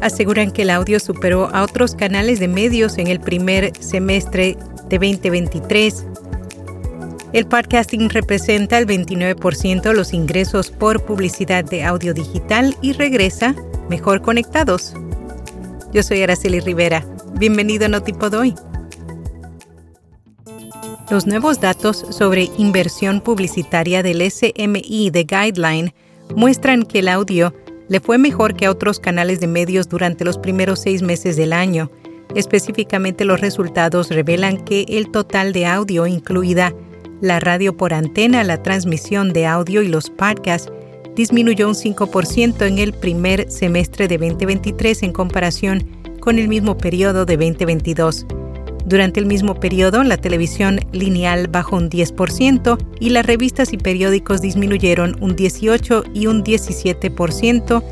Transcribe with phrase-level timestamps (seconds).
[0.00, 4.56] aseguran que el audio superó a otros canales de medios en el primer semestre
[4.88, 6.06] de 2023.
[7.32, 13.54] El podcasting representa el 29% de los ingresos por publicidad de audio digital y regresa
[13.90, 14.94] mejor conectados.
[15.92, 17.04] Yo soy Araceli Rivera.
[17.38, 18.54] Bienvenido a Notipod hoy.
[21.10, 25.94] Los nuevos datos sobre inversión publicitaria del SMI de Guideline
[26.36, 27.54] muestran que el audio
[27.88, 31.52] le fue mejor que a otros canales de medios durante los primeros seis meses del
[31.52, 31.90] año.
[32.34, 36.74] Específicamente los resultados revelan que el total de audio, incluida
[37.20, 40.70] la radio por antena, la transmisión de audio y los podcasts,
[41.16, 45.84] disminuyó un 5% en el primer semestre de 2023 en comparación
[46.20, 48.26] con el mismo periodo de 2022.
[48.88, 54.40] Durante el mismo periodo, la televisión lineal bajó un 10% y las revistas y periódicos
[54.40, 57.82] disminuyeron un 18 y un 17%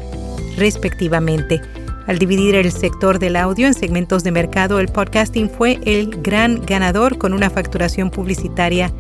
[0.57, 1.61] respectivamente.
[2.07, 6.65] Al dividir el sector del audio en segmentos de mercado, el podcasting fue el gran
[6.65, 8.91] ganador con una facturación publicitaria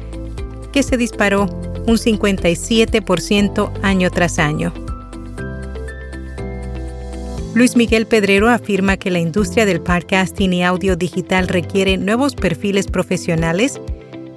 [0.72, 1.44] que se disparó
[1.86, 4.85] un 57% año tras año.
[7.56, 12.86] Luis Miguel Pedrero afirma que la industria del podcasting y audio digital requiere nuevos perfiles
[12.86, 13.80] profesionales.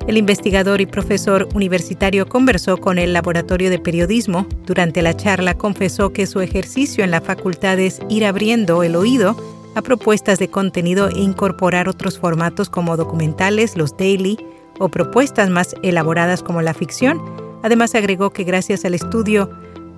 [0.08, 4.48] El investigador y profesor universitario conversó con el Laboratorio de Periodismo.
[4.66, 9.36] Durante la charla confesó que su ejercicio en la facultad es ir abriendo el oído
[9.76, 14.38] a propuestas de contenido e incorporar otros formatos como documentales, los daily
[14.80, 17.22] o propuestas más elaboradas como la ficción.
[17.64, 19.50] Además agregó que gracias al estudio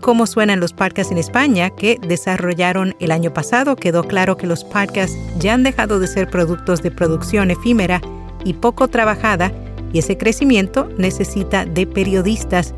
[0.01, 4.63] cómo suenan los podcasts en España que desarrollaron el año pasado, quedó claro que los
[4.63, 8.01] podcasts ya han dejado de ser productos de producción efímera
[8.43, 9.51] y poco trabajada
[9.93, 12.73] y ese crecimiento necesita de periodistas,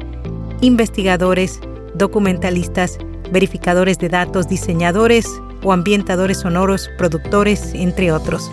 [0.61, 1.59] investigadores,
[1.95, 2.97] documentalistas,
[3.31, 5.27] verificadores de datos, diseñadores
[5.63, 8.51] o ambientadores sonoros, productores, entre otros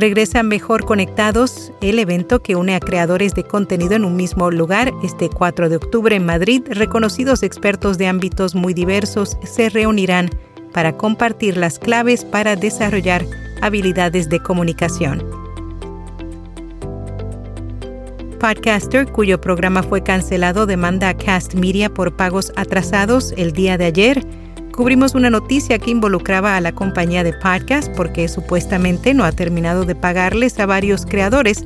[0.00, 4.92] regresa Mejor Conectados, el evento que une a creadores de contenido en un mismo lugar.
[5.02, 10.30] Este 4 de octubre en Madrid, reconocidos expertos de ámbitos muy diversos se reunirán
[10.72, 13.26] para compartir las claves para desarrollar
[13.60, 15.22] habilidades de comunicación.
[18.38, 23.84] Podcaster, cuyo programa fue cancelado, demanda a Cast Media por pagos atrasados el día de
[23.84, 24.26] ayer
[24.72, 29.84] cubrimos una noticia que involucraba a la compañía de podcast porque supuestamente no ha terminado
[29.84, 31.64] de pagarles a varios creadores.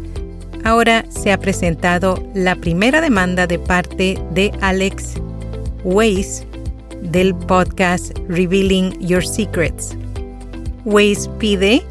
[0.64, 5.14] Ahora se ha presentado la primera demanda de parte de Alex
[5.84, 6.44] Weiss
[7.02, 9.96] del podcast Revealing Your Secrets.
[10.84, 11.82] Weiss pide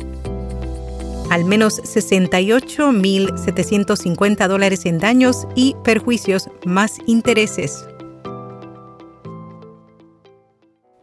[1.30, 7.86] al menos 68.750 dólares en daños y perjuicios más intereses.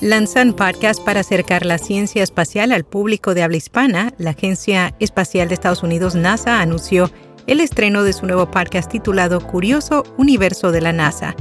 [0.00, 4.12] lanzan podcast para acercar la ciencia espacial al público de habla hispana.
[4.18, 7.10] La Agencia Espacial de Estados Unidos, NASA, anunció
[7.46, 11.34] el estreno de su nuevo podcast titulado Curioso Universo de la NASA,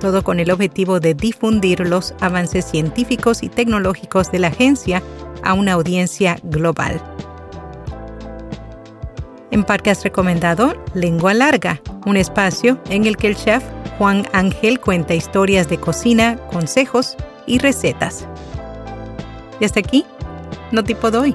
[0.00, 5.02] todo con el objetivo de difundir los avances científicos y tecnológicos de la agencia
[5.42, 7.00] a una audiencia global.
[9.50, 13.62] En podcast recomendado, Lengua Larga, un espacio en el que el chef
[13.98, 17.16] Juan Ángel cuenta historias de cocina, consejos
[17.50, 18.26] y recetas.
[19.58, 20.06] Y hasta aquí,
[20.70, 21.34] no tipo doy.